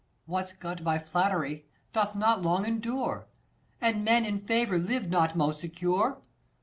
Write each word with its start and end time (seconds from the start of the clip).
What's 0.25 0.53
got 0.53 0.83
by 0.83 0.97
flattery, 0.97 1.67
doth 1.93 2.15
not 2.15 2.41
long 2.41 2.65
endure; 2.65 3.27
And 3.79 4.03
men 4.03 4.25
in 4.25 4.39
favour 4.39 4.79
live 4.79 5.09
not 5.11 5.37
most 5.37 5.59
secure. 5.59 6.23